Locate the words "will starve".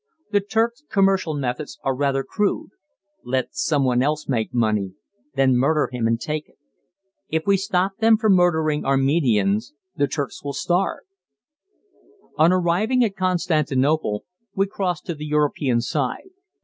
10.43-11.03